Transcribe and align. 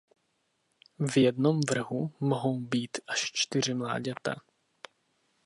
V 0.99 1.17
jednom 1.17 1.59
vrhu 1.69 2.11
mohou 2.19 2.59
být 2.61 2.97
až 3.07 3.31
čtyři 3.33 3.73
mláďata. 3.73 4.35